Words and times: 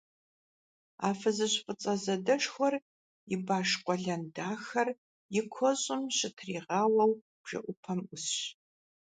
А 1.07 1.09
фызыжь 1.19 1.57
фӏыцӏэ 1.63 1.93
задэшхуэр 2.03 2.75
и 3.33 3.35
баш 3.47 3.69
къуэлэн 3.83 4.23
дахэр 4.35 4.89
и 5.39 5.41
куэщӏым 5.51 6.01
щытригъауэу 6.17 7.11
бжэӏупэм 7.41 7.99
ӏусщ. 8.07 8.35